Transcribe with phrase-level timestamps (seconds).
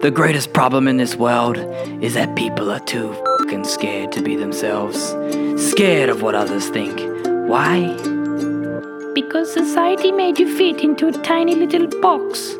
[0.00, 1.56] The greatest problem in this world
[2.00, 5.08] is that people are too fucking scared to be themselves.
[5.60, 7.00] Scared of what others think.
[7.48, 7.96] Why?
[9.12, 12.54] Because society made you fit into a tiny little box.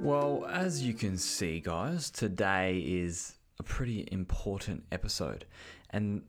[0.00, 5.44] Well, as you can see, guys, today is a pretty important episode.
[5.90, 6.22] And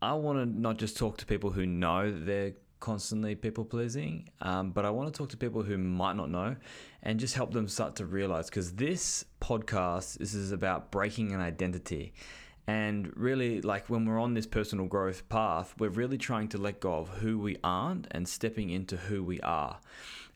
[0.00, 4.28] I want to not just talk to people who know that they're constantly people pleasing,
[4.40, 6.56] um, but I want to talk to people who might not know
[7.02, 11.40] and just help them start to realize because this podcast this is about breaking an
[11.40, 12.12] identity.
[12.66, 16.80] And really, like when we're on this personal growth path, we're really trying to let
[16.80, 19.78] go of who we aren't and stepping into who we are.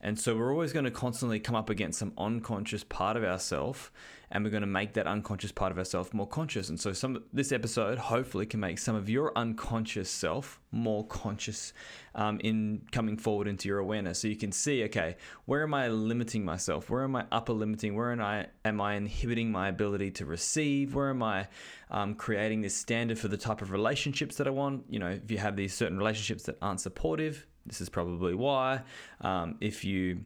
[0.06, 3.91] And so we're always going to constantly come up against some unconscious part of ourselves
[4.30, 6.69] and we're going to make that unconscious part of ourselves more conscious.
[6.69, 11.73] And so some this episode hopefully can make some of your unconscious self more conscious
[12.15, 14.20] um, in coming forward into your awareness.
[14.20, 16.88] So you can see, okay, where am I limiting myself?
[16.88, 17.96] Where am I upper limiting?
[17.96, 20.95] Where am I am I inhibiting my ability to receive?
[20.95, 21.49] Where am I
[21.90, 24.84] um, creating this standard for the type of relationships that I want?
[24.88, 28.82] You know, if you have these certain relationships that aren't supportive, this is probably why.
[29.20, 30.24] Um, if you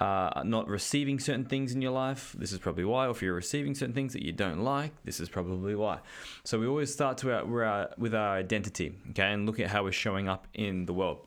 [0.00, 3.06] are not receiving certain things in your life, this is probably why.
[3.06, 5.98] Or if you're receiving certain things that you don't like, this is probably why.
[6.44, 9.82] So we always start to our, our, with our identity, okay, and look at how
[9.84, 11.26] we're showing up in the world.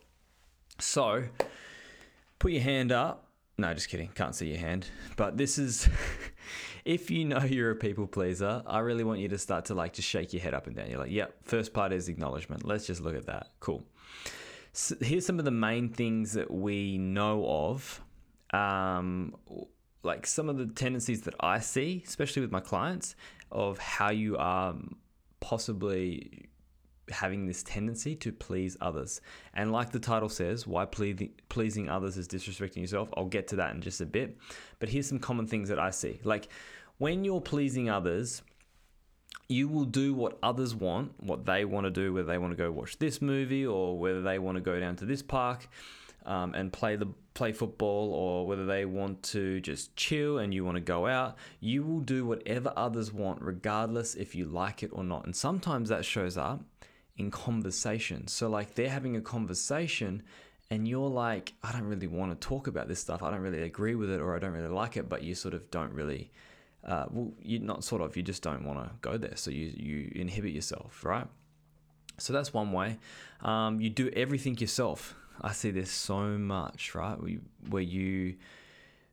[0.80, 1.24] So
[2.40, 3.28] put your hand up.
[3.58, 4.10] No, just kidding.
[4.16, 4.88] Can't see your hand.
[5.18, 5.88] But this is,
[6.86, 9.94] if you know you're a people pleaser, I really want you to start to like
[9.94, 10.90] just shake your head up and down.
[10.90, 12.66] You're like, yep, first part is acknowledgement.
[12.66, 13.52] Let's just look at that.
[13.60, 13.84] Cool.
[14.74, 18.02] So here's some of the main things that we know of
[18.54, 19.36] um,
[20.04, 23.16] like some of the tendencies that I see, especially with my clients,
[23.52, 24.76] of how you are
[25.40, 26.50] possibly
[27.10, 29.22] having this tendency to please others.
[29.54, 33.10] And like the title says, why pleasing others is disrespecting yourself.
[33.18, 34.38] I'll get to that in just a bit.
[34.80, 36.20] But here's some common things that I see.
[36.24, 36.48] Like
[36.98, 38.42] when you're pleasing others,
[39.52, 42.58] you will do what others want, what they want to do, whether they want to
[42.58, 45.68] go watch this movie or whether they want to go down to this park
[46.26, 50.66] um, and play the play football or whether they want to just chill and you
[50.66, 54.90] want to go out, you will do whatever others want, regardless if you like it
[54.94, 55.26] or not.
[55.26, 56.62] And sometimes that shows up
[57.18, 58.28] in conversation.
[58.28, 60.24] So, like, they're having a conversation
[60.70, 63.24] and you're like, I don't really want to talk about this stuff.
[63.24, 65.54] I don't really agree with it or I don't really like it, but you sort
[65.54, 66.32] of don't really.
[66.84, 69.36] Uh, well, you're not sort of, you just don't want to go there.
[69.36, 71.28] So you, you inhibit yourself, right?
[72.18, 72.98] So that's one way.
[73.42, 75.16] Um, you do everything yourself.
[75.42, 77.18] I see this so much, right?
[77.70, 78.36] Where you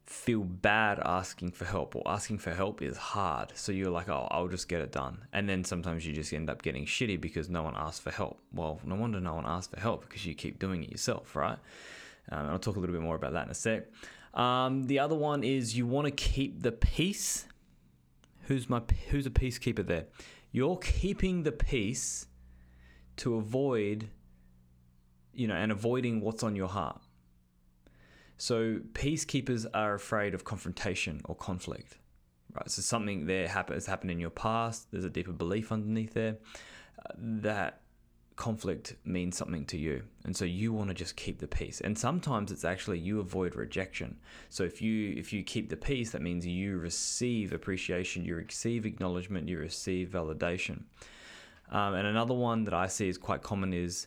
[0.05, 3.53] feel bad asking for help, or asking for help is hard.
[3.55, 5.27] So you're like, oh, I'll just get it done.
[5.35, 8.41] And then sometimes you just end up getting shitty because no one asked for help.
[8.53, 11.59] Well, no wonder no one asked for help because you keep doing it yourself, right?
[12.31, 13.85] Um, I'll talk a little bit more about that in a sec.
[14.35, 17.47] Um, the other one is you want to keep the peace.
[18.49, 20.07] Who's my who's a peacekeeper there?
[20.51, 22.27] You're keeping the peace
[23.19, 24.09] to avoid
[25.39, 27.01] you know, and avoiding what's on your heart.
[28.39, 31.99] So peacekeepers are afraid of confrontation or conflict,
[32.53, 32.69] right?
[32.69, 34.91] So something there has happened in your past.
[34.91, 36.39] There's a deeper belief underneath there
[36.99, 37.83] uh, that
[38.39, 41.81] conflict means something to you, and so you want to just keep the peace.
[41.81, 44.17] And sometimes it's actually you avoid rejection.
[44.49, 48.87] So if you if you keep the peace, that means you receive appreciation, you receive
[48.87, 50.85] acknowledgement, you receive validation.
[51.71, 54.07] Um, and another one that I see is quite common is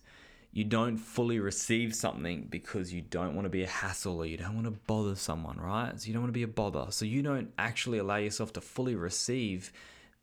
[0.54, 4.38] you don't fully receive something because you don't want to be a hassle or you
[4.38, 6.00] don't want to bother someone, right?
[6.00, 6.88] So you don't want to be a bother.
[6.90, 9.74] So you don't actually allow yourself to fully receive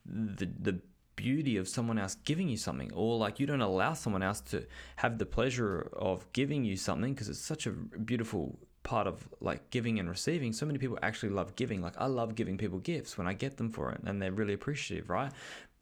[0.06, 0.80] the the
[1.18, 4.64] beauty of someone else giving you something or like you don't allow someone else to
[4.96, 7.72] have the pleasure of giving you something because it's such a
[8.10, 12.06] beautiful part of like giving and receiving so many people actually love giving like i
[12.06, 15.32] love giving people gifts when i get them for it and they're really appreciative right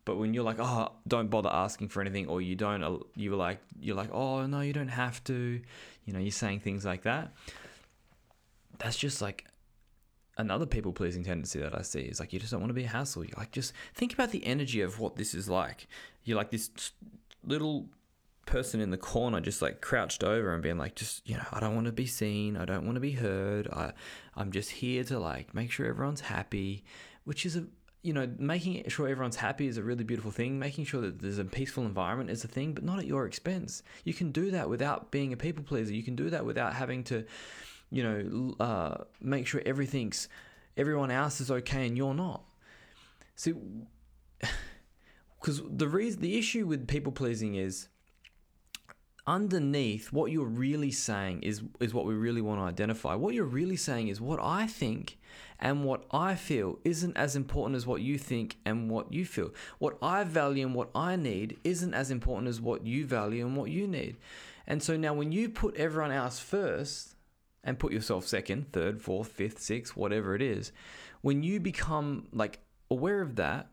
[0.06, 3.60] but when you're like, oh, don't bother asking for anything, or you don't, you're like,
[3.80, 5.60] you're like, oh no, you don't have to,
[6.04, 7.32] you know, you're saying things like that.
[8.78, 9.46] That's just like
[10.36, 12.84] another people pleasing tendency that I see is like you just don't want to be
[12.84, 13.24] a hassle.
[13.24, 15.86] You like just think about the energy of what this is like.
[16.24, 16.70] You're like this
[17.44, 17.86] little
[18.46, 21.58] person in the corner just like crouched over and being like just you know I
[21.58, 23.92] don't want to be seen I don't want to be heard I
[24.36, 26.84] I'm just here to like make sure everyone's happy
[27.24, 27.64] which is a
[28.06, 30.60] you know, making sure everyone's happy is a really beautiful thing.
[30.60, 33.82] Making sure that there's a peaceful environment is a thing, but not at your expense.
[34.04, 35.92] You can do that without being a people pleaser.
[35.92, 37.24] You can do that without having to,
[37.90, 40.28] you know, uh, make sure everything's
[40.76, 42.42] everyone else is okay and you're not.
[43.34, 43.54] See,
[45.40, 47.88] because the reason the issue with people pleasing is
[49.26, 53.14] underneath what you're really saying is is what we really want to identify.
[53.14, 55.18] What you're really saying is what I think
[55.58, 59.52] and what I feel isn't as important as what you think and what you feel.
[59.78, 63.56] What I value and what I need isn't as important as what you value and
[63.56, 64.16] what you need.
[64.66, 67.15] And so now when you put everyone else first
[67.66, 70.72] and put yourself second, third, fourth, fifth, sixth, whatever it is,
[71.20, 72.60] when you become like
[72.90, 73.68] aware of that,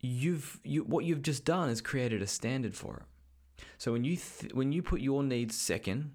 [0.00, 3.64] you've you what you've just done is created a standard for it.
[3.78, 6.14] So when you th- when you put your needs second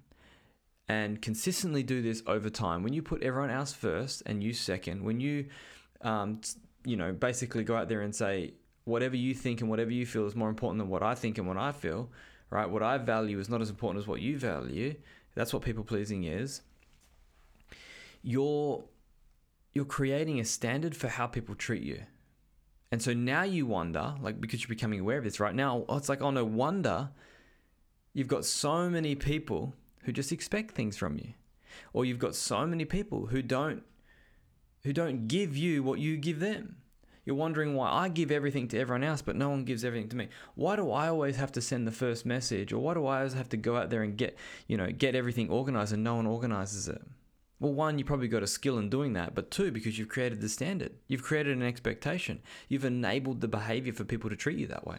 [0.88, 5.02] and consistently do this over time, when you put everyone else first and you second,
[5.02, 5.46] when you
[6.02, 6.40] um,
[6.84, 8.54] you know basically go out there and say
[8.84, 11.48] whatever you think and whatever you feel is more important than what I think and
[11.48, 12.10] what I feel,
[12.50, 12.68] right?
[12.68, 14.94] What I value is not as important as what you value.
[15.34, 16.62] That's what people pleasing is.
[18.22, 18.84] You're
[19.72, 22.02] you're creating a standard for how people treat you.
[22.92, 25.96] And so now you wonder, like because you're becoming aware of this right now, oh,
[25.96, 27.10] it's like, oh no wonder
[28.14, 31.34] you've got so many people who just expect things from you.
[31.92, 33.82] Or you've got so many people who don't
[34.84, 36.76] who don't give you what you give them.
[37.24, 40.16] You're wondering why I give everything to everyone else, but no one gives everything to
[40.16, 40.28] me.
[40.54, 43.34] Why do I always have to send the first message, or why do I always
[43.34, 44.36] have to go out there and get,
[44.66, 47.02] you know, get everything organized and no one organizes it?
[47.60, 50.40] Well, one, you probably got a skill in doing that, but two, because you've created
[50.40, 54.66] the standard, you've created an expectation, you've enabled the behavior for people to treat you
[54.66, 54.98] that way,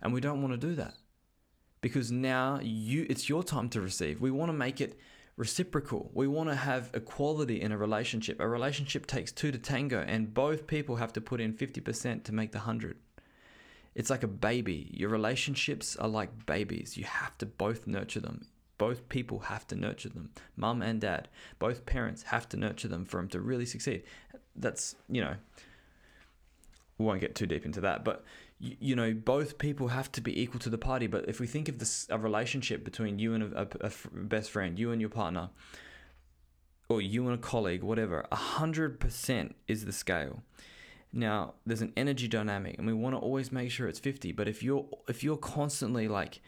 [0.00, 0.94] and we don't want to do that
[1.80, 4.20] because now you, it's your time to receive.
[4.20, 4.98] We want to make it
[5.40, 6.10] reciprocal.
[6.12, 8.40] We want to have equality in a relationship.
[8.40, 12.34] A relationship takes two to tango, and both people have to put in 50% to
[12.34, 12.98] make the 100.
[13.94, 14.90] It's like a baby.
[14.92, 16.98] Your relationships are like babies.
[16.98, 18.48] You have to both nurture them.
[18.76, 20.28] Both people have to nurture them.
[20.56, 21.28] Mum and dad,
[21.58, 24.02] both parents have to nurture them for them to really succeed.
[24.54, 25.36] That's, you know,
[26.98, 28.24] we won't get too deep into that, but
[28.60, 31.06] you, you, know, both people have to be equal to the party.
[31.06, 34.50] But if we think of this a relationship between you and a, a, a best
[34.50, 35.50] friend, you and your partner,
[36.88, 40.42] or you and a colleague, whatever, hundred percent is the scale.
[41.12, 44.30] Now, there's an energy dynamic, and we want to always make sure it's fifty.
[44.30, 46.40] But if you're if you're constantly like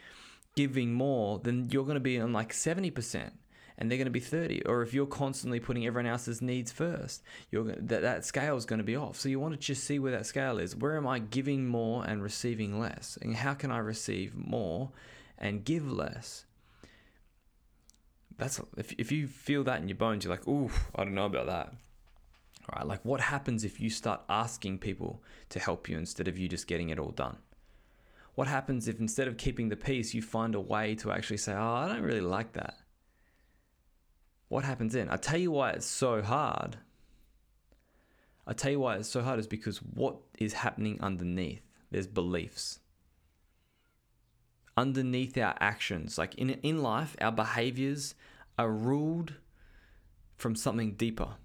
[0.55, 3.33] giving more, then you're going to be on like seventy percent
[3.77, 7.23] and they're going to be 30 or if you're constantly putting everyone else's needs first
[7.51, 9.19] you're that that scale is going to be off.
[9.19, 10.75] So you want to just see where that scale is.
[10.75, 13.17] Where am i giving more and receiving less?
[13.21, 14.91] And how can i receive more
[15.37, 16.45] and give less?
[18.37, 21.25] That's if, if you feel that in your bones you're like ooh i don't know
[21.25, 21.73] about that.
[22.69, 22.87] All right?
[22.87, 26.67] Like what happens if you start asking people to help you instead of you just
[26.67, 27.37] getting it all done?
[28.35, 31.53] What happens if instead of keeping the peace you find a way to actually say
[31.53, 32.77] oh i don't really like that
[34.49, 35.09] what happens then?
[35.09, 36.77] I tell you why it's so hard.
[38.45, 41.61] I tell you why it's so hard is because what is happening underneath?
[41.91, 42.79] There's beliefs.
[44.75, 48.15] Underneath our actions, like in, in life, our behaviors
[48.57, 49.35] are ruled
[50.35, 51.35] from something deeper.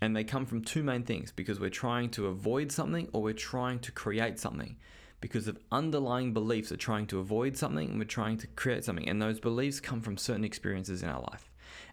[0.00, 3.32] And they come from two main things because we're trying to avoid something or we're
[3.32, 4.76] trying to create something.
[5.20, 9.08] Because of underlying beliefs are trying to avoid something and we're trying to create something.
[9.08, 11.47] And those beliefs come from certain experiences in our life.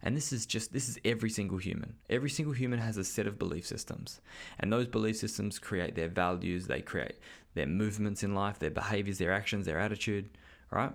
[0.06, 1.96] And this is just, this is every single human.
[2.12, 4.22] Every single human has a set of belief systems.
[4.60, 7.16] And those belief systems create their values, they create
[7.56, 10.30] their movements in life, their behaviors, their actions, their attitude,
[10.70, 10.92] right?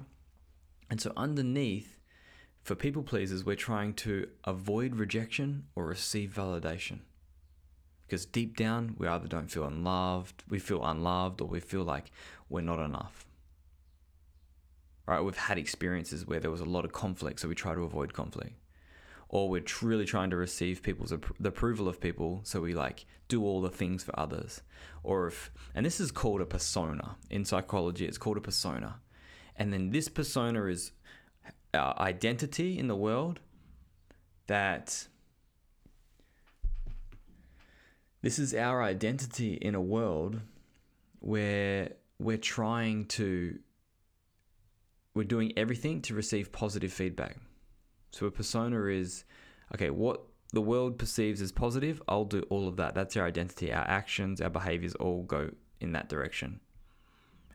[0.88, 1.98] And so underneath,
[2.62, 7.00] for people pleasers, we're trying to avoid rejection or receive validation.
[8.06, 12.12] Because deep down, we either don't feel unloved, we feel unloved, or we feel like
[12.48, 13.26] we're not enough.
[15.06, 15.20] Right?
[15.20, 18.12] We've had experiences where there was a lot of conflict, so we try to avoid
[18.12, 18.52] conflict
[19.32, 23.44] or we're really trying to receive people's the approval of people so we like do
[23.44, 24.60] all the things for others.
[25.04, 27.16] Or if and this is called a persona.
[27.30, 28.96] In psychology it's called a persona.
[29.56, 30.90] And then this persona is
[31.72, 33.38] our identity in the world
[34.48, 35.06] that
[38.22, 40.40] this is our identity in a world
[41.20, 43.60] where we're trying to
[45.14, 47.36] we're doing everything to receive positive feedback
[48.10, 49.24] so a persona is
[49.74, 52.94] okay, what the world perceives as positive, I'll do all of that.
[52.94, 53.72] That's our identity.
[53.72, 55.50] Our actions, our behaviors all go
[55.80, 56.60] in that direction.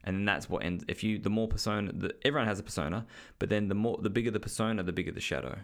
[0.04, 3.06] And that's what ends if you the more persona the, everyone has a persona,
[3.40, 5.58] but then the more the bigger the persona, the bigger the shadow.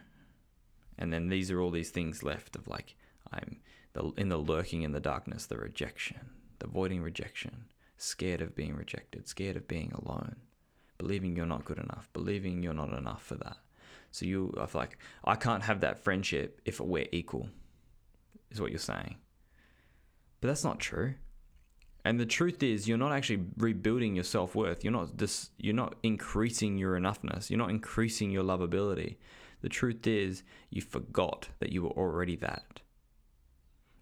[0.97, 2.95] And then these are all these things left of like
[3.31, 3.57] I'm
[3.93, 7.65] the in the lurking in the darkness, the rejection, the avoiding rejection,
[7.97, 10.37] scared of being rejected, scared of being alone,
[10.97, 13.57] believing you're not good enough, believing you're not enough for that
[14.11, 17.49] so you, I feel like I can't have that friendship if we're equal,
[18.51, 19.15] is what you're saying.
[20.41, 21.15] But that's not true.
[22.03, 24.83] And the truth is, you're not actually rebuilding your self worth.
[24.83, 25.51] You're not this.
[25.57, 27.49] You're not increasing your enoughness.
[27.49, 29.17] You're not increasing your lovability.
[29.61, 30.41] The truth is,
[30.71, 32.81] you forgot that you were already that.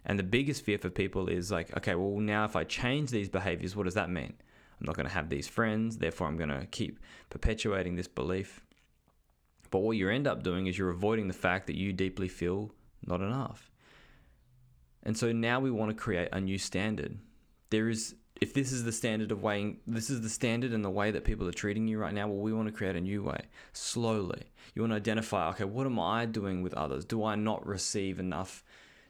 [0.05, 3.27] And the biggest fear for people is like, okay, well, now if I change these
[3.27, 4.33] behaviors, what does that mean?
[4.79, 5.97] I'm not going to have these friends.
[5.97, 6.99] Therefore, I'm going to keep
[7.29, 8.61] perpetuating this belief.
[9.71, 12.71] But what you end up doing is you're avoiding the fact that you deeply feel
[13.05, 13.71] not enough.
[15.03, 17.19] And so now we want to create a new standard.
[17.69, 20.89] There is, if this is the standard of weighing, this is the standard and the
[20.89, 23.23] way that people are treating you right now, well, we want to create a new
[23.23, 23.41] way
[23.73, 24.43] slowly.
[24.73, 27.05] You want to identify, okay, what am I doing with others?
[27.05, 28.63] Do I not receive enough?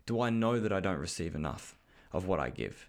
[0.05, 1.77] Do I know that I don't receive enough
[2.11, 2.88] of what I give?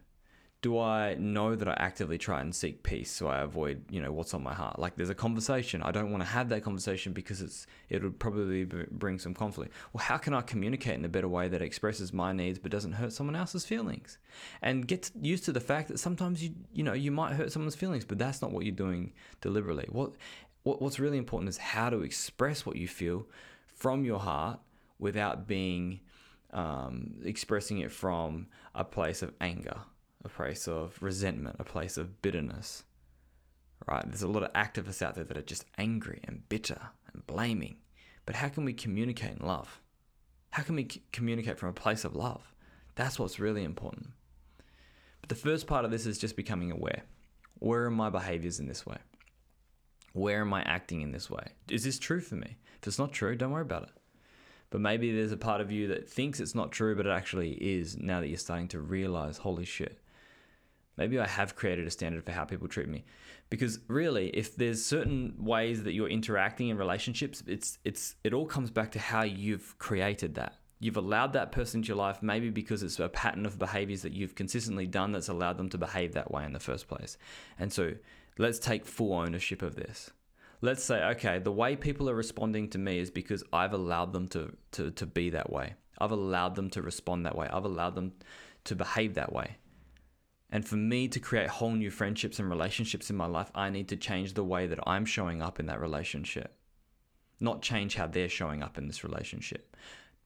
[0.62, 4.12] Do I know that I actively try and seek peace so I avoid, you know,
[4.12, 4.78] what's on my heart?
[4.78, 5.82] Like there's a conversation.
[5.82, 9.72] I don't want to have that conversation because it's it would probably bring some conflict.
[9.92, 12.92] Well, how can I communicate in a better way that expresses my needs but doesn't
[12.92, 14.18] hurt someone else's feelings?
[14.60, 17.76] And get used to the fact that sometimes you you know, you might hurt someone's
[17.76, 19.86] feelings, but that's not what you're doing deliberately.
[19.88, 20.12] What
[20.62, 23.26] what what's really important is how to express what you feel
[23.64, 24.60] from your heart
[24.98, 26.00] without being
[26.52, 29.78] um, expressing it from a place of anger
[30.24, 32.84] a place of resentment, a place of bitterness.
[33.86, 34.04] Right?
[34.06, 36.80] There's a lot of activists out there that are just angry and bitter
[37.12, 37.76] and blaming.
[38.26, 39.80] But how can we communicate in love?
[40.50, 42.54] How can we c- communicate from a place of love?
[42.94, 44.10] That's what's really important.
[45.20, 47.02] But the first part of this is just becoming aware.
[47.58, 48.98] Where are my behaviors in this way?
[50.12, 51.52] Where am I acting in this way?
[51.70, 52.56] Is this true for me?
[52.80, 53.90] If it's not true, don't worry about it.
[54.70, 57.52] But maybe there's a part of you that thinks it's not true, but it actually
[57.52, 59.98] is now that you're starting to realize, holy shit,
[60.96, 63.04] maybe I have created a standard for how people treat me.
[63.48, 68.46] Because really, if there's certain ways that you're interacting in relationships, it's it's it all
[68.46, 70.54] comes back to how you've created that.
[70.78, 74.12] You've allowed that person into your life maybe because it's a pattern of behaviors that
[74.12, 77.18] you've consistently done that's allowed them to behave that way in the first place.
[77.58, 77.92] And so
[78.38, 80.10] let's take full ownership of this.
[80.62, 84.28] Let's say, okay, the way people are responding to me is because I've allowed them
[84.28, 85.74] to, to, to be that way.
[85.98, 87.48] I've allowed them to respond that way.
[87.50, 88.12] I've allowed them
[88.64, 89.56] to behave that way.
[90.52, 93.88] And for me to create whole new friendships and relationships in my life, I need
[93.88, 96.56] to change the way that I'm showing up in that relationship,
[97.38, 99.76] not change how they're showing up in this relationship.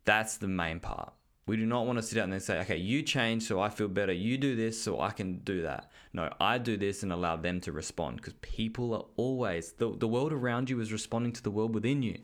[0.04, 1.12] That's the main part.
[1.46, 3.88] We do not want to sit out and say, okay, you change so I feel
[3.88, 4.12] better.
[4.12, 5.90] You do this so I can do that.
[6.14, 10.08] No, I do this and allow them to respond because people are always, the, the
[10.08, 12.18] world around you is responding to the world within you.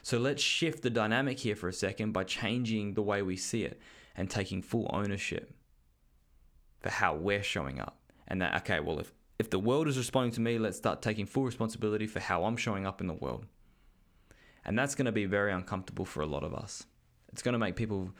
[0.00, 3.64] So let's shift the dynamic here for a second by changing the way we see
[3.64, 3.78] it
[4.16, 5.52] and taking full ownership
[6.86, 7.98] for how we're showing up.
[8.28, 11.26] And that, okay, well, if, if the world is responding to me, let's start taking
[11.26, 13.44] full responsibility for how I'm showing up in the world.
[14.64, 16.86] And that's going to be very uncomfortable for a lot of us.
[17.32, 18.12] It's going to make people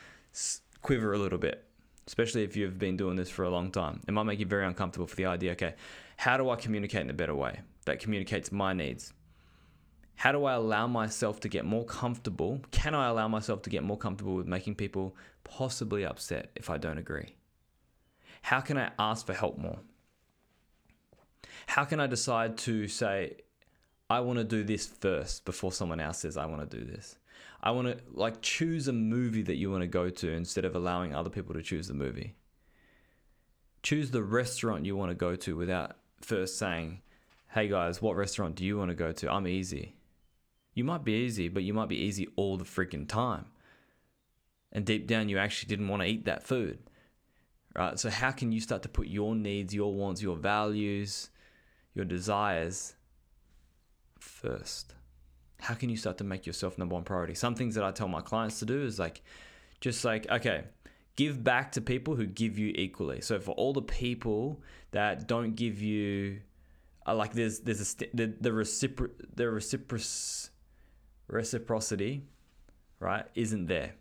[0.83, 1.65] quiver a little bit,
[2.09, 4.01] especially if you've been doing this for a long time.
[4.09, 5.75] It might make you very uncomfortable for the idea okay,
[6.17, 9.13] how do I communicate in a better way that communicates my needs?
[10.17, 12.61] How do I allow myself to get more comfortable?
[12.73, 16.79] Can I allow myself to get more comfortable with making people possibly upset if I
[16.79, 17.37] don't agree?
[18.43, 19.79] How can I ask for help more?
[21.67, 23.37] How can I decide to say,
[24.09, 27.17] I want to do this first before someone else says, I want to do this?
[27.63, 30.77] I want to like choose a movie that you want to go to instead of
[30.77, 32.35] allowing other people to choose the movie.
[33.83, 37.01] Choose the restaurant you want to go to without first saying,
[37.49, 39.33] Hey guys, what restaurant do you want to go to?
[39.33, 39.97] I'm easy.
[40.75, 43.47] You might be easy, but you might be easy all the freaking time.
[44.73, 46.79] And deep down, you actually didn't want to eat that food
[47.77, 47.99] right?
[47.99, 51.31] So, how can you start to put your needs, your wants, your values,
[51.95, 52.95] your desires
[54.19, 54.95] first?
[55.61, 57.35] How can you start to make yourself number one priority?
[57.35, 59.23] Some things that I tell my clients to do is like,
[59.81, 60.65] just like, okay,
[61.17, 63.21] give back to people who give you equally.
[63.21, 66.41] So, for all the people that don't give you,
[67.07, 70.51] uh, like, there's there's a the the recipro the recipro
[71.29, 72.23] reciprocity,
[73.01, 73.95] right, isn't there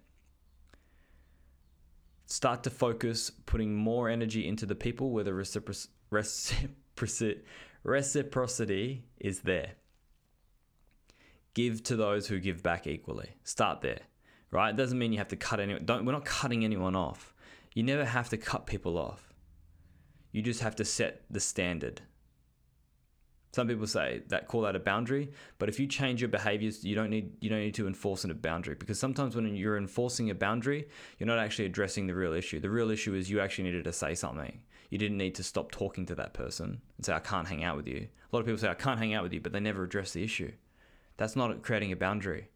[2.25, 7.41] start to focus putting more energy into the people where the recipro- reciprocity,
[7.83, 9.71] reciprocity is there.
[11.53, 13.29] Give to those who give back equally.
[13.43, 14.01] Start there,
[14.51, 14.71] right?
[14.71, 15.85] It doesn't mean you have to cut anyone.
[15.85, 16.05] Don't.
[16.05, 17.33] We're not cutting anyone off.
[17.73, 19.33] You never have to cut people off.
[20.31, 22.01] You just have to set the standard.
[23.55, 26.93] Some people say that call that a boundary, but if you change your behaviors, you
[26.93, 30.35] don't need you don't need to enforce a boundary because sometimes when you're enforcing a
[30.35, 32.59] boundary, you're not actually addressing the real issue.
[32.59, 34.59] The real issue is you actually needed to say something.
[34.89, 37.77] You didn't need to stop talking to that person and say I can't hang out
[37.77, 38.09] with you.
[38.09, 40.11] A lot of people say I can't hang out with you, but they never address
[40.11, 40.51] the issue.
[41.15, 42.49] That's not creating a boundary.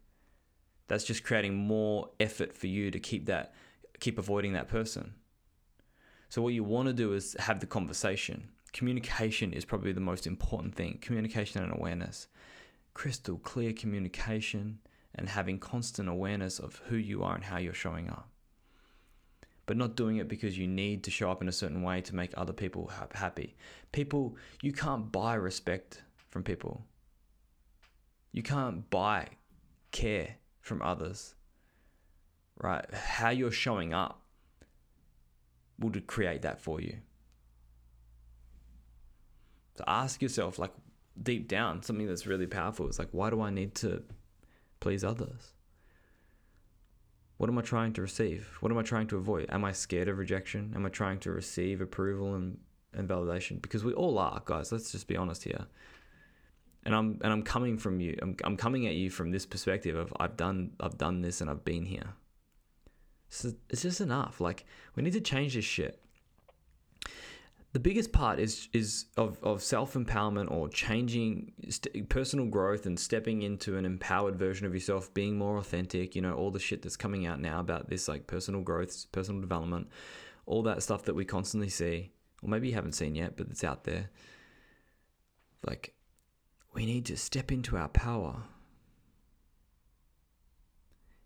[0.86, 3.54] That's just creating more effort for you to keep that
[4.00, 5.14] keep avoiding that person.
[6.28, 8.50] So what you want to do is have the conversation.
[8.72, 10.98] Communication is probably the most important thing.
[11.00, 12.28] Communication and awareness.
[12.94, 14.78] Crystal clear communication
[15.14, 18.28] and having constant awareness of who you are and how you're showing up.
[19.66, 22.14] But not doing it because you need to show up in a certain way to
[22.14, 23.56] make other people happy.
[23.92, 26.84] People, you can't buy respect from people.
[28.32, 29.26] You can't buy
[29.90, 31.34] care from others.
[32.56, 32.84] Right?
[32.92, 34.22] How you're showing up
[35.78, 36.98] will create that for you.
[39.80, 40.72] So ask yourself, like
[41.22, 44.02] deep down, something that's really powerful is like, why do I need to
[44.78, 45.54] please others?
[47.38, 48.46] What am I trying to receive?
[48.60, 49.46] What am I trying to avoid?
[49.48, 50.74] Am I scared of rejection?
[50.76, 52.58] Am I trying to receive approval and,
[52.92, 53.62] and validation?
[53.62, 54.70] Because we all are, guys.
[54.70, 55.64] Let's just be honest here.
[56.84, 58.18] And I'm and I'm coming from you.
[58.20, 61.48] I'm, I'm coming at you from this perspective of I've done I've done this and
[61.48, 62.12] I've been here.
[63.30, 64.42] So it's just enough.
[64.42, 66.02] Like we need to change this shit
[67.72, 72.98] the biggest part is is of, of self empowerment or changing st- personal growth and
[72.98, 76.16] stepping into an empowered version of yourself, being more authentic.
[76.16, 79.40] You know all the shit that's coming out now about this like personal growth, personal
[79.40, 79.88] development,
[80.46, 82.10] all that stuff that we constantly see,
[82.42, 84.10] or maybe you haven't seen yet, but it's out there.
[85.64, 85.94] Like
[86.74, 88.42] we need to step into our power.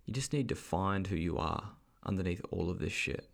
[0.04, 1.70] You just need to find who you are
[2.04, 3.30] underneath all of this shit.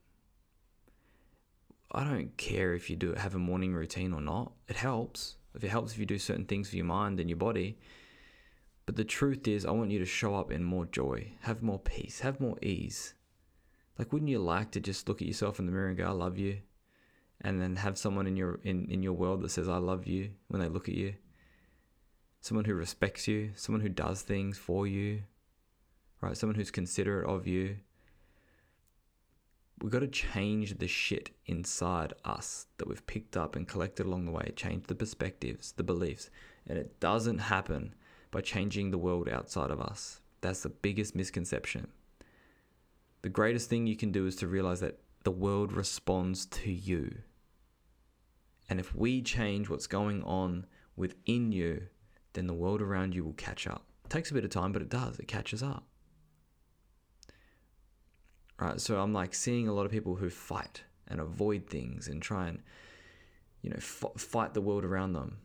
[1.92, 4.52] I don't care if you do have a morning routine or not.
[4.68, 5.36] It helps.
[5.54, 7.78] If it helps if you do certain things for your mind and your body.
[8.86, 11.78] But the truth is, I want you to show up in more joy, have more
[11.78, 13.14] peace, have more ease.
[13.98, 16.10] Like, wouldn't you like to just look at yourself in the mirror and go, "I
[16.10, 16.58] love you,"
[17.40, 20.30] and then have someone in your in, in your world that says, "I love you"
[20.48, 21.14] when they look at you?
[22.40, 25.24] Someone who respects you, someone who does things for you,
[26.20, 26.36] right?
[26.36, 27.76] Someone who's considerate of you,
[29.82, 34.26] we've got to change the shit inside us that we've picked up and collected along
[34.26, 36.30] the way, change the perspectives, the beliefs.
[36.66, 37.94] And it doesn't happen
[38.30, 40.20] by changing the world outside of us.
[40.40, 41.88] That's the biggest misconception.
[43.22, 47.18] The greatest thing you can do is to realize that the world responds to you.
[48.68, 50.66] And if we change what's going on
[50.96, 51.88] within you,
[52.34, 53.84] then the world around you will catch up.
[54.04, 55.89] It takes a bit of time, but it does, it catches up
[58.60, 58.80] right?
[58.80, 62.48] So I'm like seeing a lot of people who fight and avoid things and try
[62.48, 62.62] and,
[63.62, 65.38] you know, f- fight the world around them.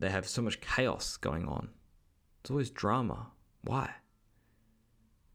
[0.00, 1.70] They have so much chaos going on.
[2.40, 3.28] It's always drama.
[3.62, 3.90] Why?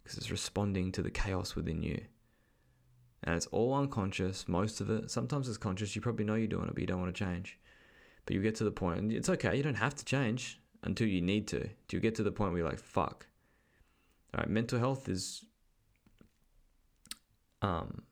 [0.04, 2.02] Because it's responding to the chaos within you.
[3.24, 5.10] And it's all unconscious, most of it.
[5.10, 5.96] Sometimes it's conscious.
[5.96, 7.58] You probably know you're doing it, but you don't want to change.
[8.26, 9.56] But you get to the point, and it's okay.
[9.56, 11.60] You don't have to change until you need to.
[11.60, 13.28] Do you get to the point where you're like, fuck.
[14.34, 15.46] All right, mental health is
[17.64, 18.04] um,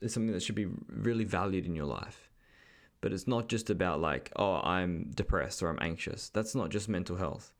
[0.00, 2.28] is something that should be really valued in your life.
[3.00, 6.30] But it's not just about like, oh, I'm depressed or I'm anxious.
[6.30, 7.52] That's not just mental health.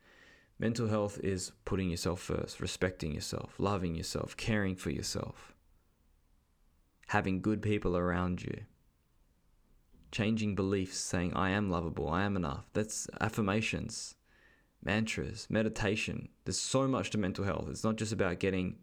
[0.58, 5.52] Mental health is putting yourself first, respecting yourself, loving yourself, caring for yourself,
[7.08, 8.62] having good people around you,
[10.12, 12.70] changing beliefs, saying, I am lovable, I am enough.
[12.72, 14.14] That's affirmations,
[14.82, 16.28] mantras, meditation.
[16.44, 17.66] There's so much to mental health.
[17.68, 18.76] It's not just about getting,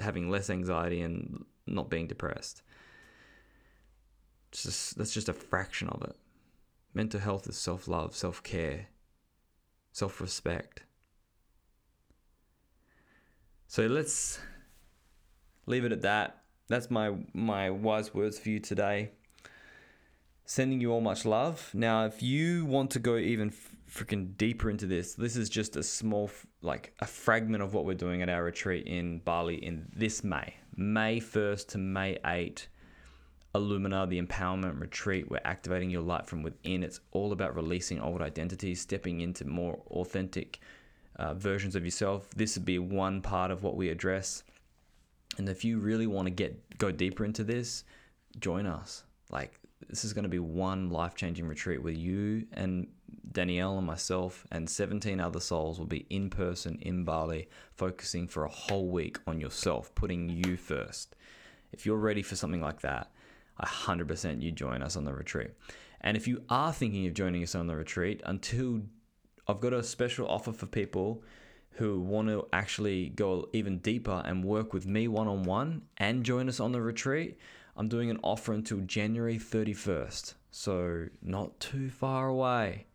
[0.00, 2.62] having less anxiety and not being depressed.
[4.50, 6.16] It's just, that's just a fraction of it.
[6.94, 8.88] Mental health is self love, self care,
[9.92, 10.82] self respect.
[13.66, 14.38] So let's
[15.64, 16.42] leave it at that.
[16.68, 19.12] That's my my wise words for you today.
[20.44, 21.70] Sending you all much love.
[21.72, 23.50] Now, if you want to go even
[23.90, 27.94] freaking deeper into this, this is just a small, like a fragment of what we're
[27.94, 30.56] doing at our retreat in Bali in this May.
[30.76, 32.68] May 1st to May 8,
[33.54, 35.30] Ilumina, the empowerment retreat.
[35.30, 36.82] We're activating your light from within.
[36.82, 40.60] It's all about releasing old identities, stepping into more authentic
[41.16, 42.30] uh, versions of yourself.
[42.30, 44.42] This would be one part of what we address.
[45.38, 47.84] And if you really want to get go deeper into this,
[48.40, 49.04] join us.
[49.30, 49.58] Like
[49.88, 52.86] this is going to be one life-changing retreat where you and
[53.32, 58.44] Danielle and myself and 17 other souls will be in person in Bali, focusing for
[58.44, 61.16] a whole week on yourself, putting you first.
[61.72, 63.10] If you're ready for something like that,
[63.62, 65.50] 100% you join us on the retreat.
[66.00, 68.82] And if you are thinking of joining us on the retreat, until
[69.48, 71.22] I've got a special offer for people
[71.76, 76.24] who want to actually go even deeper and work with me one on one and
[76.24, 77.38] join us on the retreat,
[77.76, 80.34] I'm doing an offer until January 31st.
[80.50, 82.86] So, not too far away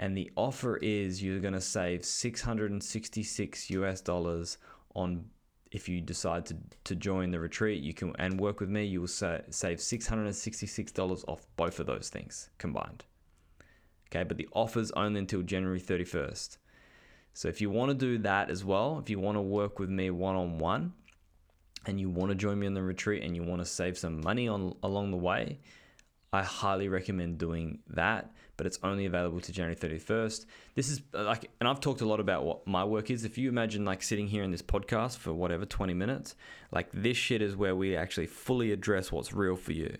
[0.00, 4.58] and the offer is you're going to save 666 US dollars
[4.94, 5.26] on
[5.70, 9.02] if you decide to, to join the retreat, you can and work with me, you
[9.02, 13.04] will sa- save six hundred and sixty six dollars off both of those things combined.
[14.08, 16.58] Okay, but the offer's only until January thirty first.
[17.34, 19.90] So if you want to do that as well, if you want to work with
[19.90, 20.92] me one on one,
[21.86, 24.20] and you want to join me on the retreat and you want to save some
[24.20, 25.60] money on along the way,
[26.32, 30.44] I highly recommend doing that, but it's only available to January 31st.
[30.74, 33.24] This is uh, like, and I've talked a lot about what my work is.
[33.24, 36.36] If you imagine like sitting here in this podcast for whatever 20 minutes,
[36.70, 39.96] like this shit is where we actually fully address what's real for you.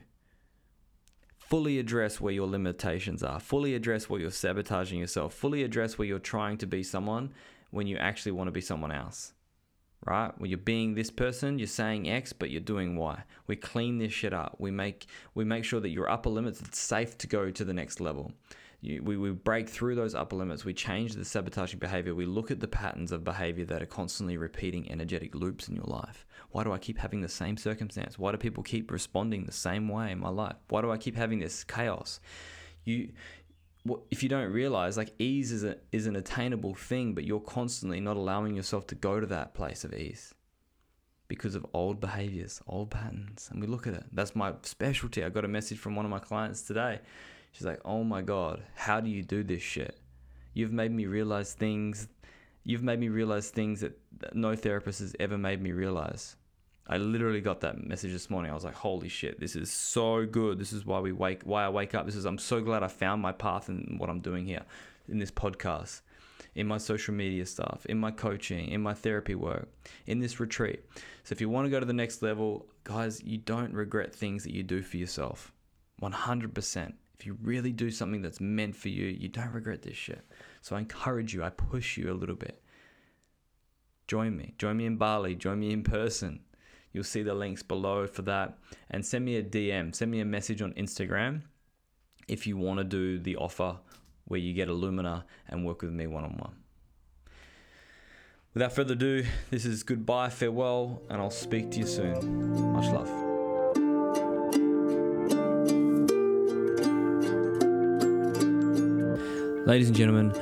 [1.39, 6.07] Fully address where your limitations are, fully address where you're sabotaging yourself, fully address where
[6.07, 7.33] you're trying to be someone
[7.71, 9.33] when you actually want to be someone else
[10.07, 10.33] right?
[10.39, 13.23] When you're being this person, you're saying X, but you're doing Y.
[13.47, 14.57] We clean this shit up.
[14.59, 17.75] We make we make sure that your upper limits it's safe to go to the
[17.75, 18.33] next level.
[18.83, 20.65] You, we, we break through those upper limits.
[20.65, 22.15] We change the sabotaging behavior.
[22.15, 25.85] We look at the patterns of behavior that are constantly repeating energetic loops in your
[25.85, 26.25] life.
[26.51, 28.19] Why do I keep having the same circumstance?
[28.19, 30.57] Why do people keep responding the same way in my life?
[30.69, 32.21] Why do I keep having this chaos?
[32.85, 33.13] You
[34.11, 38.01] if you don't realize like ease is, a, is an attainable thing but you're constantly
[38.01, 40.35] not allowing yourself to go to that place of ease
[41.29, 43.49] because of old behaviors old patterns.
[43.51, 44.05] And we look at it.
[44.13, 45.25] That's my specialty.
[45.25, 47.01] I got a message from one of my clients today.
[47.53, 49.99] She's like oh my god how do you do this shit?
[50.53, 52.09] You've made me realize things
[52.65, 56.37] you've made me realize things that, that no therapist has ever made me realize
[56.87, 58.51] I literally got that message this morning.
[58.51, 60.59] I was like, "Holy shit, this is so good.
[60.59, 62.07] This is why we wake, why I wake up.
[62.07, 64.65] This is I'm so glad I found my path and what I'm doing here,
[65.09, 66.01] in this podcast,
[66.55, 69.69] in my social media stuff, in my coaching, in my therapy work,
[70.07, 70.85] in this retreat.
[71.23, 74.43] So if you want to go to the next level, guys, you don't regret things
[74.45, 75.53] that you do for yourself.
[76.03, 76.95] 100%.
[77.19, 80.25] If you really do something that's meant for you, you don't regret this shit.
[80.63, 82.63] So I encourage you, I push you a little bit.
[84.09, 84.55] Join me.
[84.59, 85.37] Join me in Bali.
[85.37, 86.41] Join me in person
[86.93, 88.59] You'll see the links below for that.
[88.91, 91.43] And send me a DM, send me a message on Instagram
[92.29, 93.77] if you want to do the offer
[94.25, 96.55] where you get Ilumina and work with me one on one.
[98.55, 102.73] Without further ado, this is goodbye, farewell, and I'll speak to you soon.
[102.73, 103.09] Much love.
[109.67, 110.33] Ladies and gentlemen,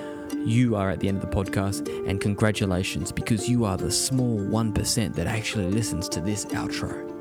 [0.48, 4.38] you are at the end of the podcast, and congratulations because you are the small
[4.38, 7.17] 1% that actually listens to this outro.